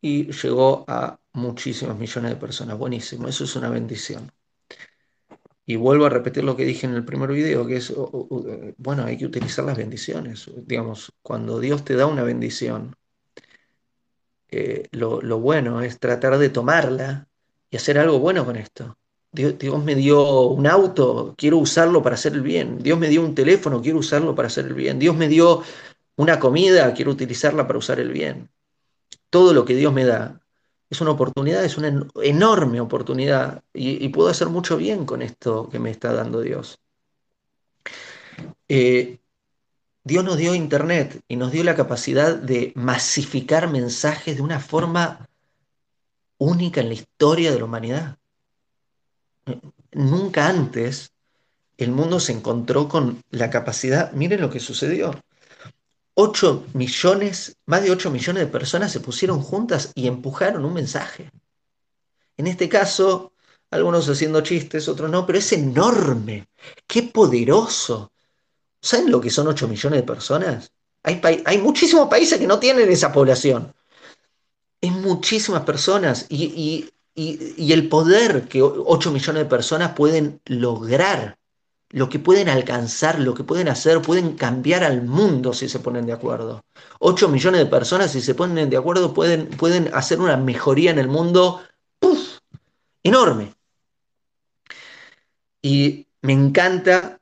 y 0.00 0.30
llegó 0.32 0.84
a 0.88 1.19
muchísimos 1.32 1.98
millones 1.98 2.32
de 2.32 2.36
personas. 2.36 2.78
Buenísimo, 2.78 3.28
eso 3.28 3.44
es 3.44 3.56
una 3.56 3.70
bendición. 3.70 4.30
Y 5.66 5.76
vuelvo 5.76 6.06
a 6.06 6.08
repetir 6.08 6.42
lo 6.42 6.56
que 6.56 6.64
dije 6.64 6.86
en 6.86 6.94
el 6.94 7.04
primer 7.04 7.30
video, 7.30 7.66
que 7.66 7.76
es, 7.76 7.92
bueno, 8.76 9.04
hay 9.04 9.16
que 9.16 9.26
utilizar 9.26 9.64
las 9.64 9.76
bendiciones. 9.76 10.50
Digamos, 10.66 11.12
cuando 11.22 11.60
Dios 11.60 11.84
te 11.84 11.94
da 11.94 12.06
una 12.06 12.24
bendición, 12.24 12.96
eh, 14.48 14.88
lo, 14.90 15.22
lo 15.22 15.38
bueno 15.38 15.80
es 15.80 16.00
tratar 16.00 16.38
de 16.38 16.48
tomarla 16.48 17.28
y 17.70 17.76
hacer 17.76 17.98
algo 17.98 18.18
bueno 18.18 18.44
con 18.44 18.56
esto. 18.56 18.98
Dios, 19.30 19.56
Dios 19.58 19.84
me 19.84 19.94
dio 19.94 20.48
un 20.48 20.66
auto, 20.66 21.34
quiero 21.38 21.58
usarlo 21.58 22.02
para 22.02 22.16
hacer 22.16 22.32
el 22.32 22.42
bien. 22.42 22.82
Dios 22.82 22.98
me 22.98 23.08
dio 23.08 23.22
un 23.22 23.36
teléfono, 23.36 23.80
quiero 23.80 23.98
usarlo 23.98 24.34
para 24.34 24.48
hacer 24.48 24.66
el 24.66 24.74
bien. 24.74 24.98
Dios 24.98 25.16
me 25.16 25.28
dio 25.28 25.62
una 26.16 26.40
comida, 26.40 26.92
quiero 26.94 27.12
utilizarla 27.12 27.66
para 27.66 27.78
usar 27.78 28.00
el 28.00 28.10
bien. 28.10 28.50
Todo 29.30 29.54
lo 29.54 29.64
que 29.64 29.76
Dios 29.76 29.92
me 29.92 30.04
da 30.04 30.40
es 30.90 31.00
una 31.00 31.12
oportunidad, 31.12 31.64
es 31.64 31.78
una 31.78 31.88
en- 31.88 32.10
enorme 32.22 32.80
oportunidad 32.80 33.62
y, 33.72 34.04
y 34.04 34.08
puedo 34.08 34.28
hacer 34.28 34.48
mucho 34.48 34.76
bien 34.76 35.06
con 35.06 35.22
esto 35.22 35.68
que 35.70 35.78
me 35.78 35.90
está 35.90 36.12
dando 36.12 36.40
Dios. 36.40 36.78
Eh, 38.68 39.18
Dios 40.02 40.24
nos 40.24 40.36
dio 40.36 40.54
Internet 40.54 41.20
y 41.28 41.36
nos 41.36 41.52
dio 41.52 41.62
la 41.62 41.76
capacidad 41.76 42.34
de 42.36 42.72
masificar 42.74 43.70
mensajes 43.70 44.36
de 44.36 44.42
una 44.42 44.58
forma 44.58 45.28
única 46.38 46.80
en 46.80 46.88
la 46.88 46.94
historia 46.94 47.52
de 47.52 47.58
la 47.58 47.64
humanidad. 47.64 48.18
Nunca 49.92 50.48
antes 50.48 51.12
el 51.76 51.92
mundo 51.92 52.18
se 52.20 52.32
encontró 52.32 52.88
con 52.88 53.22
la 53.30 53.50
capacidad, 53.50 54.12
miren 54.12 54.40
lo 54.40 54.50
que 54.50 54.60
sucedió. 54.60 55.12
8 56.20 56.66
millones, 56.74 57.56
más 57.66 57.82
de 57.82 57.90
8 57.90 58.10
millones 58.10 58.44
de 58.44 58.50
personas 58.50 58.92
se 58.92 59.00
pusieron 59.00 59.40
juntas 59.40 59.92
y 59.94 60.06
empujaron 60.06 60.64
un 60.64 60.74
mensaje. 60.74 61.30
En 62.36 62.46
este 62.46 62.68
caso, 62.68 63.32
algunos 63.70 64.08
haciendo 64.08 64.42
chistes, 64.42 64.88
otros 64.88 65.10
no, 65.10 65.24
pero 65.26 65.38
es 65.38 65.50
enorme. 65.52 66.46
Qué 66.86 67.04
poderoso. 67.04 68.12
¿Saben 68.82 69.10
lo 69.10 69.20
que 69.20 69.30
son 69.30 69.48
8 69.48 69.66
millones 69.66 70.00
de 70.00 70.06
personas? 70.06 70.72
Hay, 71.02 71.20
hay 71.46 71.58
muchísimos 71.58 72.08
países 72.08 72.38
que 72.38 72.46
no 72.46 72.58
tienen 72.58 72.90
esa 72.90 73.12
población. 73.12 73.72
Es 74.80 74.92
muchísimas 74.92 75.62
personas 75.64 76.26
y, 76.28 76.44
y- 76.44 76.90
y- 77.14 77.54
y 77.64 77.72
el 77.72 77.88
poder 77.88 78.46
que 78.48 78.62
8 78.62 79.10
millones 79.10 79.42
de 79.44 79.48
personas 79.48 79.92
pueden 79.94 80.40
lograr, 80.46 81.38
lo 81.90 82.08
que 82.08 82.18
pueden 82.18 82.48
alcanzar, 82.48 83.18
lo 83.18 83.34
que 83.34 83.44
pueden 83.44 83.68
hacer, 83.68 84.00
pueden 84.00 84.36
cambiar 84.36 84.84
al 84.84 85.02
mundo 85.02 85.52
si 85.52 85.68
se 85.68 85.80
ponen 85.80 86.06
de 86.06 86.12
acuerdo. 86.12 86.64
8 87.00 87.28
millones 87.28 87.60
de 87.60 87.66
personas 87.66 88.12
si 88.12 88.20
se 88.20 88.34
ponen 88.34 88.70
de 88.70 88.76
acuerdo 88.76 89.12
pueden, 89.12 89.48
pueden 89.48 89.90
hacer 89.94 90.20
una 90.20 90.36
mejoría 90.36 90.90
en 90.92 90.98
el 90.98 91.08
mundo 91.08 91.62
¡puf! 91.98 92.38
enorme. 93.02 93.54
Y 95.62 96.06
me 96.22 96.32
encanta 96.32 97.18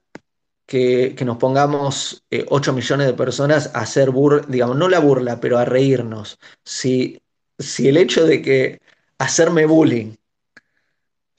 que, 0.67 1.15
que 1.17 1.25
nos 1.25 1.39
pongamos 1.39 2.23
eh, 2.31 2.45
8 2.49 2.73
millones 2.75 3.07
de 3.07 3.15
personas 3.15 3.71
a 3.75 3.81
hacer 3.81 4.11
burla, 4.11 4.45
digamos, 4.49 4.77
no 4.77 4.89
la 4.89 4.99
burla, 5.01 5.41
pero 5.41 5.59
a 5.59 5.65
reírnos. 5.65 6.39
Si, 6.63 7.23
si 7.59 7.89
el 7.89 7.97
hecho 7.97 8.27
de 8.27 8.43
que 8.43 8.81
hacerme 9.19 9.65
bullying 9.67 10.15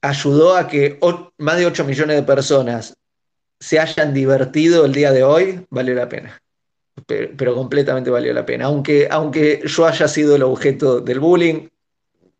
ayudó 0.02 0.56
a 0.56 0.68
que 0.68 1.00
más 1.38 1.58
de 1.58 1.66
8 1.68 1.86
millones 1.86 2.16
de 2.16 2.24
personas 2.24 2.98
se 3.60 3.80
hayan 3.80 4.14
divertido 4.14 4.86
el 4.86 4.94
día 4.94 5.12
de 5.12 5.24
hoy, 5.24 5.66
valió 5.70 5.94
la 5.96 6.10
pena. 6.10 6.42
Pero, 7.06 7.56
completamente 7.56 8.10
valió 8.10 8.34
la 8.34 8.46
pena. 8.46 8.66
Aunque, 8.66 9.08
aunque 9.10 9.62
yo 9.66 9.86
haya 9.86 10.08
sido 10.08 10.36
el 10.36 10.44
objeto 10.44 11.00
del 11.02 11.20
bullying, 11.20 11.68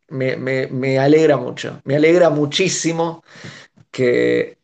me, 0.08 0.36
me- 0.36 0.66
me 0.68 0.98
alegra 0.98 1.36
mucho. 1.36 1.80
Me 1.84 1.96
alegra 1.96 2.30
muchísimo 2.30 3.24
que, 3.90 4.58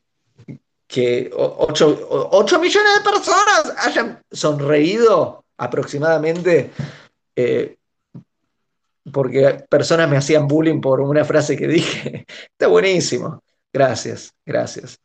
que 0.87 1.31
8, 1.35 2.61
millones 2.61 2.93
de 2.97 3.11
personas 3.11 3.75
hayan 3.79 4.23
sonreído 4.31 5.45
aproximadamente 5.59 6.71
eh, 7.37 7.77
porque 9.13 9.65
personas 9.69 10.09
me 10.11 10.17
hacían 10.17 10.49
bullying 10.49 10.81
por 10.81 11.01
una 11.01 11.25
frase 11.25 11.57
que 11.57 11.69
dije. 11.69 12.27
Está 12.53 12.67
buenísimo. 12.69 13.43
Gracias, 13.73 14.33
gracias. 14.45 14.99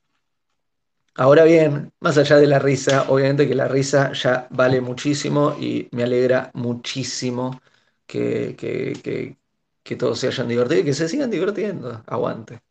Ahora 1.21 1.43
bien, 1.43 1.93
más 1.99 2.17
allá 2.17 2.37
de 2.37 2.47
la 2.47 2.57
risa, 2.57 3.05
obviamente 3.09 3.47
que 3.47 3.53
la 3.53 3.67
risa 3.67 4.11
ya 4.13 4.47
vale 4.49 4.81
muchísimo 4.81 5.55
y 5.59 5.87
me 5.91 6.01
alegra 6.03 6.49
muchísimo 6.55 7.61
que, 8.07 8.55
que, 8.57 9.97
todos 9.97 10.19
se 10.19 10.27
hayan 10.29 10.47
divertido 10.47 10.81
y 10.81 10.83
que 10.85 10.93
se 10.95 11.07
sigan 11.07 11.29
divirtiendo. 11.29 12.03
Aguante. 12.07 12.61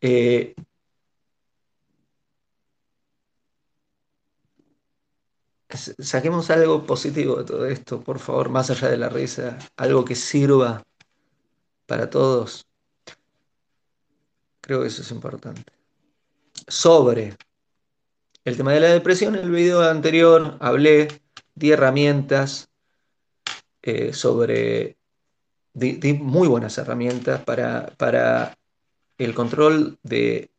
Eh, 0.00 0.54
saquemos 5.98 6.50
algo 6.50 6.86
positivo 6.86 7.36
de 7.36 7.44
todo 7.44 7.66
esto, 7.66 8.00
por 8.02 8.18
favor, 8.20 8.48
más 8.48 8.70
allá 8.70 8.88
de 8.90 8.96
la 8.98 9.08
risa, 9.08 9.58
algo 9.76 10.04
que 10.04 10.14
sirva 10.14 10.84
para 11.86 12.08
todos. 12.10 12.66
Creo 14.60 14.80
que 14.80 14.88
eso 14.88 15.02
es 15.02 15.10
importante. 15.10 15.73
Sobre 16.66 17.36
el 18.44 18.56
tema 18.56 18.72
de 18.72 18.80
la 18.80 18.88
depresión, 18.88 19.34
en 19.36 19.44
el 19.44 19.50
video 19.50 19.82
anterior 19.82 20.56
hablé 20.60 21.08
de 21.54 21.68
herramientas 21.68 22.70
eh, 23.82 24.12
sobre, 24.12 24.96
muy 25.74 26.48
buenas 26.48 26.78
herramientas 26.78 27.42
para, 27.44 27.86
para 27.96 28.56
el 29.18 29.34
control 29.34 29.98
de, 30.02 30.50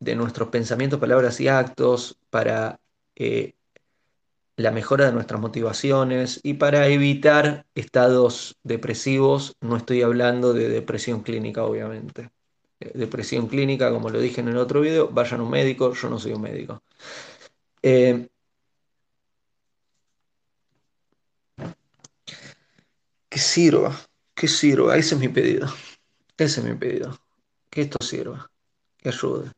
de 0.00 0.16
nuestros 0.16 0.48
pensamientos, 0.48 1.00
palabras 1.00 1.40
y 1.40 1.48
actos, 1.48 2.18
para 2.30 2.80
eh, 3.16 3.54
la 4.56 4.70
mejora 4.70 5.06
de 5.06 5.12
nuestras 5.12 5.40
motivaciones 5.40 6.40
y 6.42 6.54
para 6.54 6.86
evitar 6.88 7.66
estados 7.74 8.56
depresivos. 8.62 9.56
No 9.60 9.76
estoy 9.76 10.02
hablando 10.02 10.52
de 10.52 10.68
depresión 10.68 11.22
clínica, 11.22 11.64
obviamente. 11.64 12.30
Eh, 12.80 12.92
Depresión 12.94 13.46
clínica, 13.48 13.90
como 13.90 14.10
lo 14.10 14.20
dije 14.20 14.40
en 14.40 14.48
el 14.48 14.56
otro 14.56 14.80
video, 14.80 15.08
vayan 15.08 15.40
a 15.40 15.44
un 15.44 15.50
médico, 15.50 15.92
yo 15.94 16.08
no 16.10 16.18
soy 16.18 16.32
un 16.32 16.42
médico. 16.42 16.82
Eh, 17.82 18.28
que 23.28 23.38
sirva, 23.38 23.94
que 24.34 24.48
sirva, 24.48 24.96
ese 24.96 25.14
es 25.16 25.20
mi 25.20 25.28
pedido, 25.28 25.66
ese 26.36 26.60
es 26.60 26.66
mi 26.66 26.74
pedido, 26.74 27.18
que 27.68 27.82
esto 27.82 27.98
sirva, 28.00 28.50
que 28.96 29.08
ayude, 29.08 29.50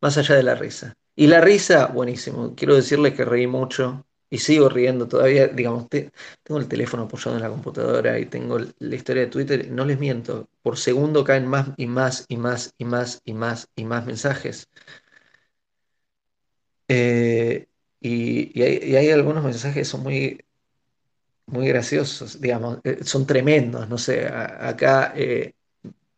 más 0.00 0.18
allá 0.18 0.34
de 0.36 0.42
la 0.42 0.54
risa. 0.54 0.94
Y 1.16 1.26
la 1.26 1.40
risa, 1.40 1.86
buenísimo, 1.86 2.54
quiero 2.54 2.76
decirles 2.76 3.14
que 3.14 3.24
reí 3.24 3.46
mucho 3.46 4.06
y 4.30 4.38
sigo 4.38 4.68
riendo 4.68 5.08
todavía, 5.08 5.48
digamos, 5.48 5.88
te- 5.88 6.12
tengo 6.42 6.60
el 6.60 6.68
teléfono 6.68 7.04
apoyado 7.04 7.36
en 7.36 7.42
la 7.42 7.48
computadora 7.50 8.18
y 8.18 8.26
tengo 8.26 8.58
la 8.58 8.94
historia 8.94 9.22
de 9.24 9.28
Twitter, 9.30 9.70
no 9.70 9.84
les 9.84 9.98
miento, 9.98 10.48
por 10.62 10.76
segundo 10.78 11.24
caen 11.24 11.46
más 11.46 11.70
y 11.76 11.86
más 11.86 12.24
y 12.28 12.36
más 12.36 12.74
y 12.78 12.84
más 12.84 13.20
y 13.24 13.34
más 13.34 13.68
y 13.76 13.84
más 13.84 14.06
mensajes. 14.06 14.68
Eh, 16.88 17.66
y, 18.00 18.62
hay, 18.62 19.10
algunos 19.10 19.44
mensajes 19.44 19.74
que 19.76 19.84
son 19.84 20.02
muy, 20.02 20.40
muy 21.46 21.68
graciosos, 21.68 22.40
digamos, 22.40 22.78
eh, 22.84 22.98
son 23.04 23.26
tremendos, 23.26 23.88
no 23.88 23.98
sé, 23.98 24.26
acá... 24.28 25.12
eh, 25.16 25.54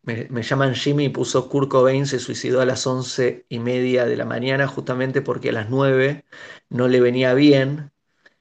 me, 0.03 0.43
llaman 0.43 0.75
Jimmy 0.75 1.05
y 1.05 1.09
puso 1.09 1.49
Kurt 1.49 1.69
Cobain 1.69 2.07
se 2.07 2.19
suicidó 2.19 2.61
a 2.61 2.65
las 2.65 2.87
once 2.87 3.45
y 3.49 3.59
media 3.59 4.05
de 4.05 4.17
la 4.17 4.25
mañana 4.25 4.67
justamente 4.67 5.21
porque 5.21 5.49
a 5.49 5.53
las 5.53 5.69
nueve 5.69 6.25
no 6.69 6.87
le 6.89 7.01
venía 7.01 7.33
bien, 7.35 7.91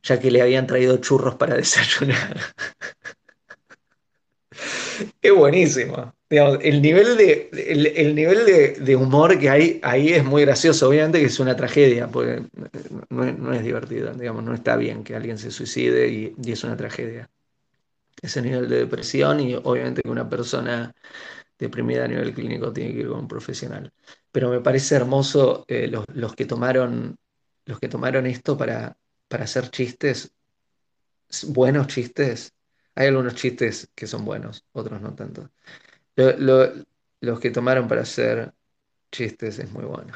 ya 0.02 0.18
que 0.18 0.30
le 0.30 0.42
habían 0.42 0.66
traído 0.66 0.96
churros 0.98 1.34
para 1.36 1.54
desayunar. 1.56 2.36
es 5.22 5.32
buenísimo. 5.32 6.14
el 6.28 6.82
nivel, 6.82 7.16
de, 7.16 7.50
el, 7.96 8.14
nivel 8.14 8.84
de, 8.84 8.96
humor 8.96 9.38
que 9.38 9.50
hay 9.50 9.80
ahí 9.82 10.10
es 10.10 10.24
muy 10.24 10.42
gracioso. 10.42 10.88
Obviamente 10.88 11.20
que 11.20 11.26
es 11.26 11.40
una 11.40 11.56
tragedia, 11.56 12.08
no, 13.10 13.52
es 13.52 13.62
divertido. 13.62 14.12
Digamos, 14.14 14.44
no 14.44 14.54
está 14.54 14.76
bien 14.76 15.04
que 15.04 15.14
alguien 15.14 15.38
se 15.38 15.50
suicide 15.50 16.08
y, 16.08 16.34
es 16.50 16.64
una 16.64 16.76
tragedia. 16.76 17.28
Ese 18.22 18.42
nivel 18.42 18.68
de 18.68 18.80
depresión 18.80 19.40
y 19.40 19.54
obviamente 19.54 20.02
que 20.02 20.10
una 20.10 20.28
persona 20.28 20.94
deprimida 21.58 22.04
a 22.04 22.08
nivel 22.08 22.34
clínico 22.34 22.72
tiene 22.72 22.92
que 22.92 23.00
ir 23.00 23.08
con 23.08 23.20
un 23.20 23.28
profesional. 23.28 23.92
Pero 24.32 24.50
me 24.50 24.60
parece 24.60 24.94
hermoso 24.96 25.64
eh, 25.68 25.88
los, 25.88 26.34
que 26.34 26.46
tomaron, 26.46 27.16
los 27.66 27.78
que 27.78 27.88
tomaron 27.88 28.26
esto 28.26 28.56
para, 28.56 28.96
para 29.30 29.44
hacer 29.44 29.70
chistes, 29.70 30.32
buenos 31.46 31.86
chistes. 31.86 32.52
Hay 32.96 33.06
algunos 33.06 33.36
chistes 33.36 33.88
que 33.94 34.08
son 34.08 34.24
buenos, 34.24 34.64
otros 34.72 35.00
no 35.00 35.14
tanto. 35.14 35.50
los 36.16 37.40
que 37.40 37.50
tomaron 37.52 37.86
para 37.86 38.02
hacer 38.02 38.52
chistes 39.12 39.60
es 39.60 39.70
muy 39.70 39.84
bueno. 39.84 40.12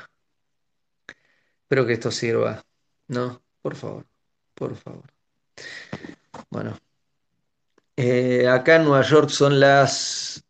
Espero 1.62 1.86
que 1.86 1.92
esto 1.92 2.10
sirva, 2.10 2.64
¿no? 3.06 3.40
Por 3.62 3.76
favor, 3.76 4.04
por 4.52 4.74
favor. 4.74 5.04
Bueno, 6.50 6.76
eh, 7.96 8.48
acá 8.48 8.76
en 8.76 8.84
Nueva 8.84 9.02
York 9.02 9.28
son 9.28 9.60
las 9.60 10.44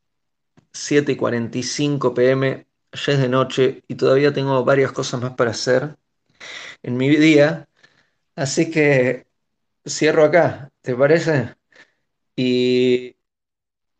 7 0.72 1.12
y 1.12 1.16
45 1.16 2.14
pm, 2.14 2.66
ya 2.92 3.12
es 3.12 3.18
de 3.18 3.28
noche 3.28 3.84
y 3.88 3.94
todavía 3.96 4.32
tengo 4.32 4.64
varias 4.64 4.92
cosas 4.92 5.20
más 5.20 5.34
para 5.34 5.50
hacer 5.50 5.98
en 6.82 6.96
mi 6.96 7.14
día. 7.14 7.68
Así 8.36 8.70
que 8.70 9.26
cierro 9.86 10.24
acá, 10.24 10.70
¿te 10.82 10.94
parece? 10.94 11.54
Y 12.36 13.16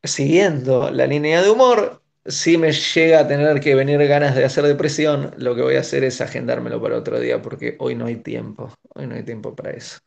siguiendo 0.03 0.91
la 0.91 1.07
línea 1.07 1.43
de 1.43 1.51
humor, 1.51 2.03
si 2.27 2.57
me 2.57 2.73
llega 2.73 3.21
a 3.21 3.29
tener 3.29 3.61
que 3.61 3.75
venir 3.75 4.05
ganas 4.07 4.35
de 4.35 4.45
hacer 4.45 4.65
depresión, 4.65 5.35
lo 5.37 5.55
que 5.55 5.63
voy 5.63 5.77
a 5.77 5.81
hacer 5.81 6.05
es 6.05 6.21
agendármelo 6.21 6.81
para 6.81 6.99
otro 6.99 7.21
día 7.21 7.43
porque 7.43 7.77
hoy 7.79 7.95
no 7.95 8.07
hay 8.07 8.17
tiempo, 8.17 8.73
hoy 8.95 9.07
no 9.07 9.15
hay 9.15 9.23
tiempo 9.23 9.55
para 9.55 9.71
eso. 9.73 9.99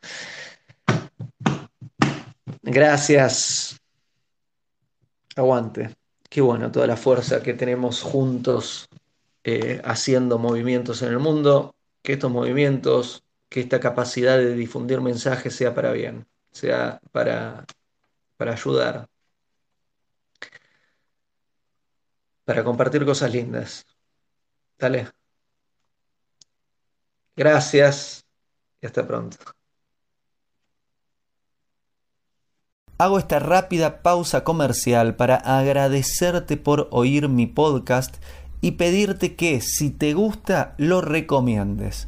Gracias. 2.63 3.79
Aguante. 5.35 5.95
Qué 6.29 6.41
bueno 6.41 6.71
toda 6.71 6.87
la 6.87 6.97
fuerza 6.97 7.41
que 7.41 7.53
tenemos 7.53 8.01
juntos 8.01 8.89
eh, 9.43 9.79
haciendo 9.85 10.39
movimientos 10.39 11.01
en 11.01 11.09
el 11.09 11.19
mundo, 11.19 11.75
que 12.01 12.13
estos 12.13 12.31
movimientos, 12.31 13.23
que 13.49 13.61
esta 13.61 13.79
capacidad 13.79 14.37
de 14.37 14.53
difundir 14.53 15.01
mensajes 15.01 15.55
sea 15.55 15.73
para 15.73 15.91
bien, 15.91 16.27
sea 16.51 16.99
para, 17.11 17.65
para 18.37 18.53
ayudar, 18.53 19.07
para 22.45 22.63
compartir 22.63 23.05
cosas 23.05 23.31
lindas. 23.31 23.85
Dale. 24.77 25.09
Gracias 27.35 28.25
y 28.81 28.85
hasta 28.85 29.05
pronto. 29.07 29.37
Hago 32.99 33.19
esta 33.19 33.37
rápida 33.37 34.01
pausa 34.01 34.43
comercial 34.43 35.15
para 35.15 35.35
agradecerte 35.35 36.57
por 36.57 36.87
oír 36.91 37.29
mi 37.29 37.45
podcast 37.45 38.15
y 38.59 38.71
pedirte 38.71 39.35
que 39.35 39.61
si 39.61 39.91
te 39.91 40.13
gusta 40.13 40.73
lo 40.77 41.01
recomiendes. 41.01 42.07